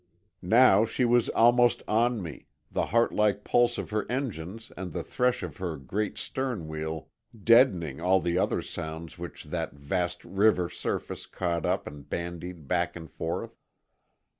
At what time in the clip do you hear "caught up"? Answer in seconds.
11.27-11.85